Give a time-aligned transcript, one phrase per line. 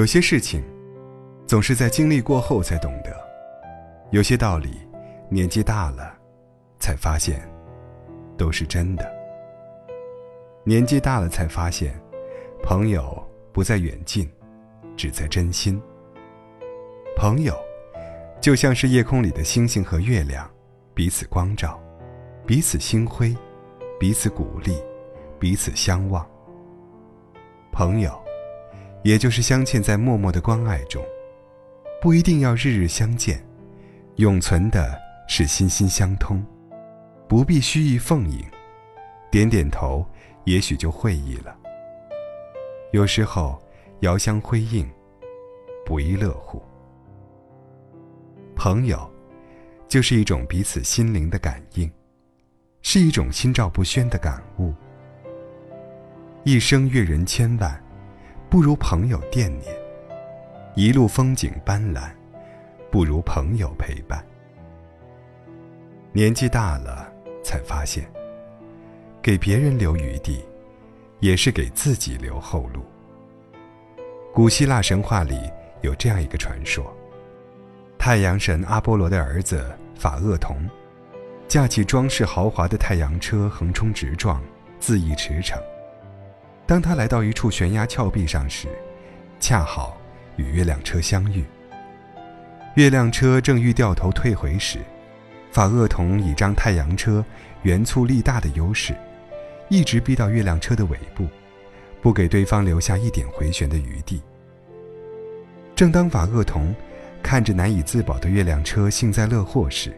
[0.00, 0.64] 有些事情，
[1.46, 3.10] 总是在经历过后才懂得；
[4.12, 4.80] 有些道理，
[5.28, 6.16] 年纪大了，
[6.78, 7.46] 才发现，
[8.34, 9.06] 都是真的。
[10.64, 12.00] 年纪大了才发现，
[12.62, 13.22] 朋友
[13.52, 14.26] 不在远近，
[14.96, 15.78] 只在真心。
[17.14, 17.54] 朋友，
[18.40, 20.50] 就像是夜空里的星星和月亮，
[20.94, 21.78] 彼此光照，
[22.46, 23.36] 彼此星辉，
[23.98, 24.82] 彼此鼓励，
[25.38, 26.26] 彼此相望。
[27.70, 28.18] 朋友。
[29.02, 31.02] 也就是镶嵌在默默的关爱中，
[32.02, 33.42] 不一定要日日相见，
[34.16, 36.44] 永存的是心心相通，
[37.26, 38.44] 不必虚意奉迎，
[39.30, 40.04] 点点头，
[40.44, 41.56] 也许就会意了。
[42.92, 43.58] 有时候
[44.00, 44.86] 遥相辉映，
[45.86, 46.62] 不亦乐乎。
[48.54, 49.10] 朋友，
[49.88, 51.90] 就是一种彼此心灵的感应，
[52.82, 54.74] 是一种心照不宣的感悟。
[56.44, 57.82] 一生阅人千万。
[58.50, 59.72] 不如朋友惦念，
[60.74, 62.10] 一路风景斑斓，
[62.90, 64.20] 不如朋友陪伴。
[66.10, 67.08] 年纪大了，
[67.44, 68.04] 才发现，
[69.22, 70.44] 给别人留余地，
[71.20, 72.82] 也是给自己留后路。
[74.34, 75.38] 古希腊神话里
[75.82, 76.92] 有这样一个传说：
[77.96, 80.68] 太阳神阿波罗的儿子法厄同，
[81.46, 84.42] 驾起装饰豪华的太阳车，横冲直撞，
[84.80, 85.56] 恣意驰骋。
[86.70, 88.68] 当他来到一处悬崖峭壁上时，
[89.40, 90.00] 恰好
[90.36, 91.44] 与月亮车相遇。
[92.76, 94.78] 月亮车正欲掉头退回时，
[95.50, 97.24] 法厄同倚仗太阳车
[97.62, 98.94] 圆粗力大的优势，
[99.68, 101.26] 一直逼到月亮车的尾部，
[102.00, 104.22] 不给对方留下一点回旋的余地。
[105.74, 106.72] 正当法厄同
[107.20, 109.92] 看着难以自保的月亮车幸灾乐祸时，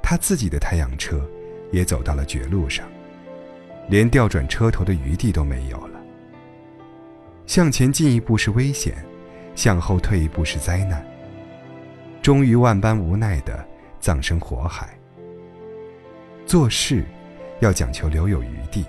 [0.00, 1.28] 他自己的太阳车
[1.72, 2.88] 也走到了绝路上。
[3.88, 6.00] 连调转车头的余地都没有了。
[7.46, 8.94] 向前进一步是危险，
[9.54, 11.04] 向后退一步是灾难。
[12.20, 13.66] 终于万般无奈的
[13.98, 14.88] 葬身火海。
[16.44, 17.04] 做事
[17.60, 18.84] 要讲求留有余地，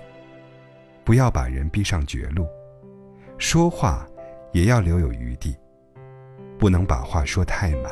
[1.04, 2.44] 不要把人逼上绝路；
[3.38, 4.06] 说话
[4.52, 5.56] 也要留有余地，
[6.58, 7.90] 不能把话说太满。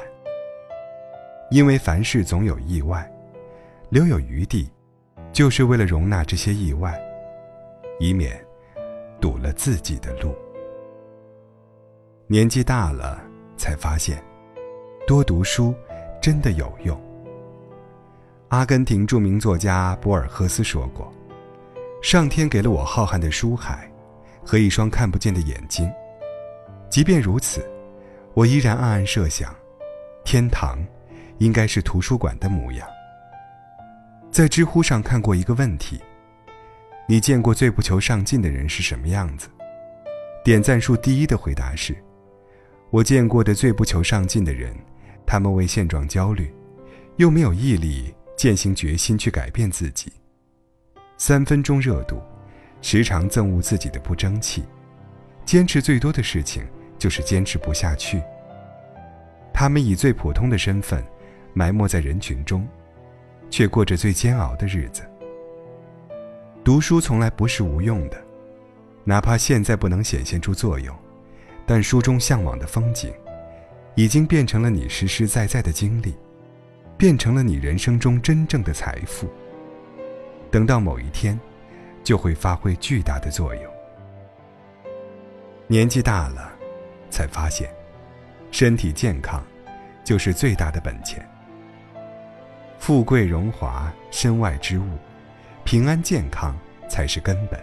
[1.51, 3.11] 因为凡事总有意外，
[3.89, 4.69] 留有余地。
[5.33, 6.99] 就是为了容纳这些意外，
[8.01, 8.45] 以免
[9.21, 10.35] 堵了自己的路。
[12.27, 13.21] 年纪大了，
[13.57, 14.23] 才发现
[15.07, 15.75] 多读书
[16.21, 17.01] 真的有用。
[18.49, 21.13] 阿根廷著名作家博尔赫斯说过
[22.03, 23.91] ：“上天给了我浩瀚的书海
[24.45, 25.91] 和一双看不见的眼睛，
[26.91, 27.65] 即便如此，
[28.35, 29.55] 我依然暗暗设想，
[30.25, 30.79] 天堂
[31.39, 32.89] 应该是图书馆的模样。”
[34.39, 36.01] 在知乎上看过一个问题：
[37.09, 39.49] 你见过最不求上进的人是什么样子？
[40.45, 41.93] 点赞数第一的回答是：
[42.91, 44.73] 我见过的最不求上进的人，
[45.27, 46.55] 他们为现状焦虑，
[47.17, 50.13] 又没有毅力、践行决心去改变自己。
[51.17, 52.23] 三分钟热度，
[52.81, 54.63] 时常憎恶自己的不争气，
[55.45, 56.63] 坚持最多的事情
[56.97, 58.23] 就是坚持不下去。
[59.53, 61.03] 他们以最普通的身份，
[61.55, 62.65] 埋没在人群中。
[63.51, 65.03] 却过着最煎熬的日子。
[66.65, 68.23] 读书从来不是无用的，
[69.05, 70.95] 哪怕现在不能显现出作用，
[71.65, 73.13] 但书中向往的风景，
[73.95, 76.15] 已经变成了你实实在在的经历，
[76.97, 79.29] 变成了你人生中真正的财富。
[80.51, 81.39] 等到某一天，
[82.05, 83.65] 就会发挥巨大的作用。
[85.67, 86.53] 年纪大了，
[87.11, 87.71] 才发现，
[88.51, 89.43] 身体健康，
[90.05, 91.27] 就是最大的本钱。
[92.79, 94.87] 富贵荣华身外之物，
[95.65, 96.57] 平安健康
[96.89, 97.61] 才是根本。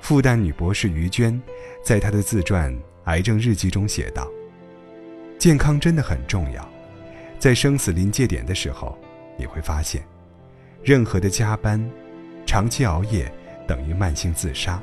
[0.00, 1.40] 复旦女博士于娟
[1.82, 2.72] 在她的自传
[3.04, 4.28] 《癌症日记》中写道
[5.36, 6.66] ：“健康真的很重要，
[7.38, 8.96] 在生死临界点的时候，
[9.36, 10.04] 你会发现，
[10.84, 11.84] 任何的加班、
[12.46, 13.30] 长期熬夜
[13.66, 14.80] 等于慢性自杀，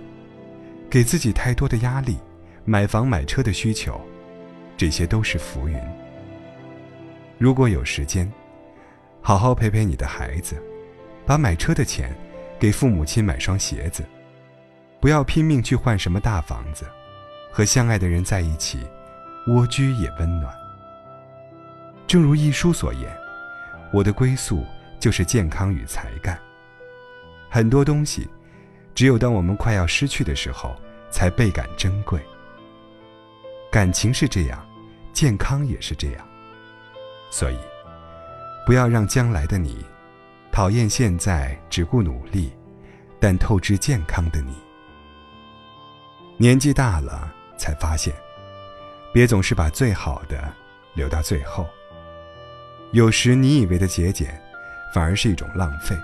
[0.89, 2.17] 给自己太多的压力，
[2.65, 4.01] 买房买车的需求，
[4.75, 5.79] 这些都是浮云。
[7.37, 8.29] 如果有时间。”
[9.27, 10.61] 好好陪陪你的孩子，
[11.25, 12.15] 把买车的钱
[12.59, 14.05] 给父母亲买双鞋子，
[14.99, 16.85] 不要拼命去换什么大房子，
[17.51, 18.85] 和相爱的人在一起，
[19.47, 20.53] 蜗居也温暖。
[22.05, 23.11] 正如一书所言，
[23.91, 24.63] 我的归宿
[24.99, 26.39] 就是健康与才干。
[27.49, 28.29] 很多东西，
[28.93, 30.75] 只有当我们快要失去的时候，
[31.09, 32.21] 才倍感珍贵。
[33.71, 34.63] 感情是这样，
[35.13, 36.27] 健康也是这样，
[37.31, 37.57] 所以。
[38.65, 39.85] 不要让将来的你
[40.51, 42.51] 讨厌现在只顾努力，
[43.19, 44.55] 但透支健康的你。
[46.37, 48.13] 年纪大了才发现，
[49.13, 50.51] 别总是把最好的
[50.95, 51.67] 留到最后。
[52.91, 54.41] 有时你以为的节俭，
[54.93, 55.95] 反而是一种浪费，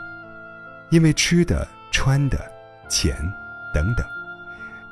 [0.90, 2.40] 因为吃的、穿的、
[2.88, 3.16] 钱
[3.74, 4.06] 等等，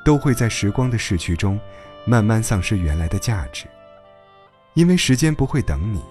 [0.04, 1.60] 都会在时光的逝去中，
[2.04, 3.66] 慢慢丧失原来的价值。
[4.74, 6.02] 因为时间不会等你，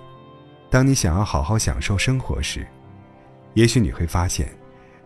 [0.70, 2.68] 当你想要好好享受生活时，
[3.56, 4.48] 也许你会发现，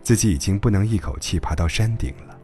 [0.01, 2.37] 自己已经不能一口气爬到山顶了。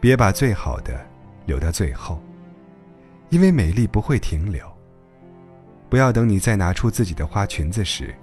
[0.00, 1.06] 别把最好的
[1.44, 2.22] 留到最后，
[3.28, 4.66] 因为美丽不会停留。
[5.90, 8.14] 不要等你再拿出自己的花裙子时，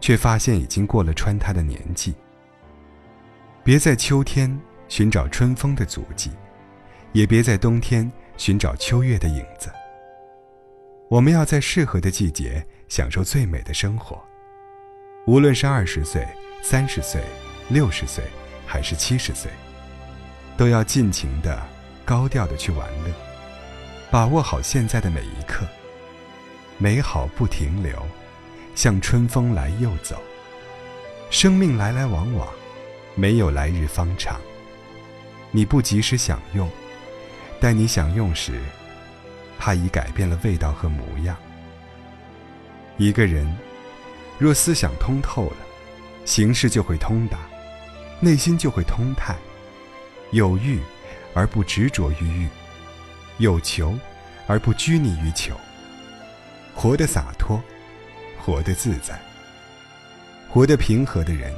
[0.00, 2.14] 却发现已经过了穿它的年纪。
[3.62, 6.30] 别在秋天寻找春风的足迹，
[7.12, 9.70] 也别在冬天寻找秋月的影子。
[11.10, 14.22] 我们要在适合的季节享受最美的生活，
[15.26, 16.26] 无论是二十岁、
[16.62, 17.22] 三十岁、
[17.68, 18.24] 六十岁，
[18.66, 19.50] 还是七十岁，
[20.56, 21.62] 都要尽情的、
[22.06, 23.12] 高调的去玩乐，
[24.10, 25.66] 把握好现在的每一刻。
[26.78, 27.94] 美好不停留，
[28.74, 30.20] 像春风来又走。
[31.30, 32.48] 生命来来往往，
[33.14, 34.40] 没有来日方长。
[35.50, 36.68] 你不及时享用，
[37.60, 38.58] 待你享用时，
[39.58, 41.36] 它已改变了味道和模样。
[42.96, 43.46] 一个人
[44.38, 45.56] 若思想通透了，
[46.24, 47.38] 行事就会通达，
[48.20, 49.36] 内心就会通泰。
[50.30, 50.80] 有欲
[51.34, 52.48] 而不执着于欲，
[53.38, 53.96] 有求
[54.46, 55.54] 而不拘泥于求。
[56.74, 57.62] 活得洒脱，
[58.38, 59.20] 活得自在，
[60.48, 61.54] 活得平和的人，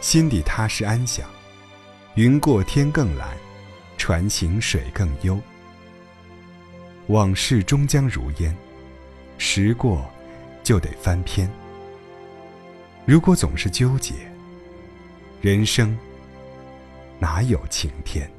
[0.00, 1.28] 心底踏实安详。
[2.14, 3.28] 云过天更蓝，
[3.98, 5.38] 船行水更悠。
[7.08, 8.56] 往事终将如烟，
[9.36, 10.10] 时过
[10.62, 11.50] 就得翻篇。
[13.04, 14.14] 如果总是纠结，
[15.42, 15.96] 人生
[17.18, 18.30] 哪有晴天？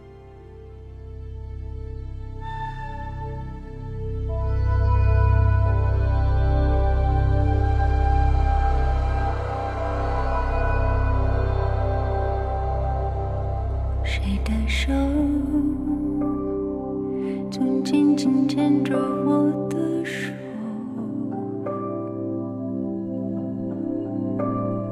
[18.26, 20.34] 紧牵着我的手？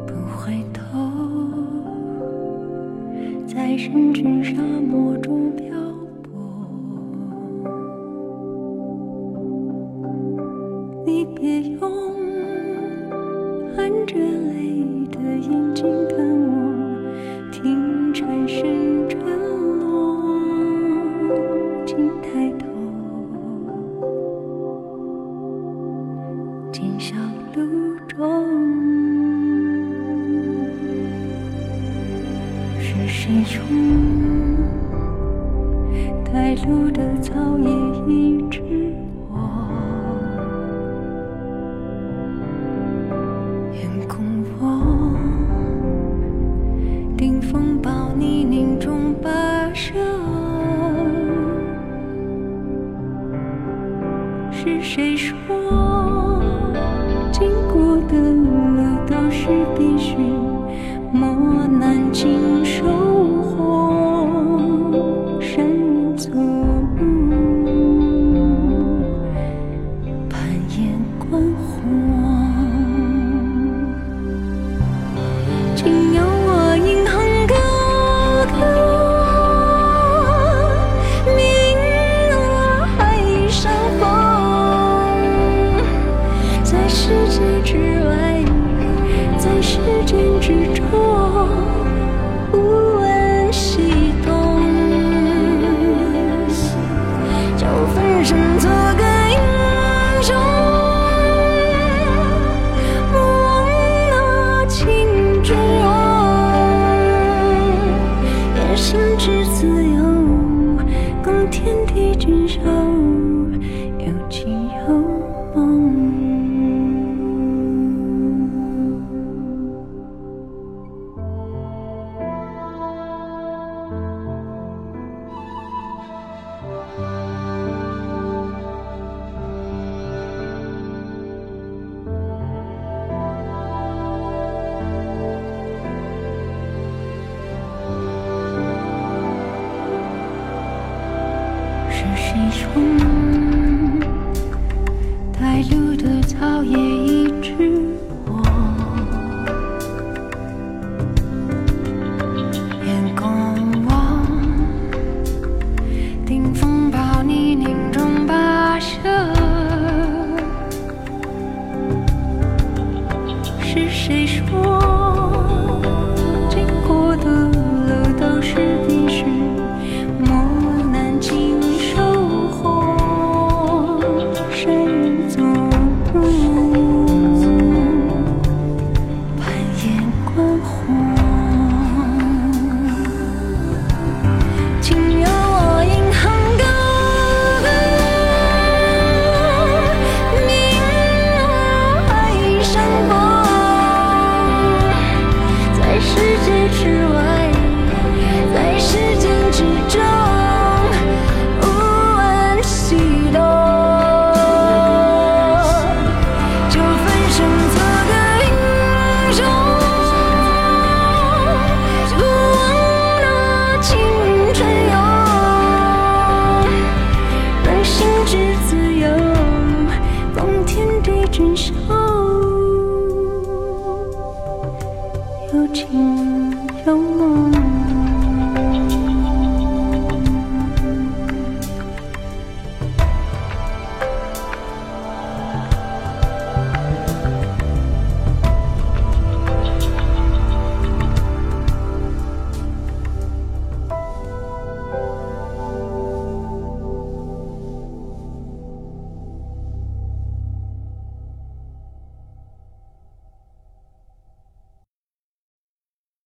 [0.06, 0.84] 不回头，
[3.48, 4.44] 在人群
[37.24, 38.83] 早已一直